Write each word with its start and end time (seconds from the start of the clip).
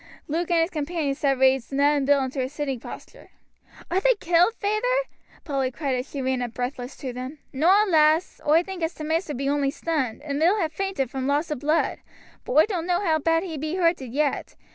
Luke 0.27 0.49
and 0.49 0.59
his 0.61 0.71
companions 0.71 1.21
had 1.21 1.39
raised 1.39 1.71
Ned 1.71 1.95
and 1.95 2.07
Bill 2.07 2.23
into 2.23 2.41
a 2.41 2.49
sitting 2.49 2.79
posture. 2.79 3.29
"Are 3.91 3.99
they 3.99 4.15
killed, 4.15 4.55
feyther?" 4.55 5.07
Polly 5.43 5.69
cried 5.69 5.93
as 5.93 6.09
she 6.09 6.23
ran 6.23 6.41
up 6.41 6.55
breathless 6.55 6.97
to 6.97 7.13
them. 7.13 7.37
"Noa, 7.53 7.85
lass; 7.87 8.41
oi 8.47 8.63
think 8.63 8.81
as 8.81 8.95
t' 8.95 9.03
maister 9.03 9.35
be 9.35 9.47
only 9.47 9.69
stunned, 9.69 10.23
and 10.23 10.39
Bill 10.39 10.55
ha' 10.55 10.71
fainted 10.71 11.11
from 11.11 11.27
loss 11.27 11.51
o' 11.51 11.55
blood. 11.55 11.99
But 12.45 12.53
oi 12.53 12.65
doan't 12.65 12.87
know 12.87 13.03
how 13.05 13.19
bad 13.19 13.43
he 13.43 13.59
be 13.59 13.75
hurted 13.75 14.11
yet. 14.11 14.55